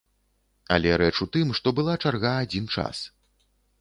[0.77, 3.07] Але рэч у тым, што была чарга адзін час.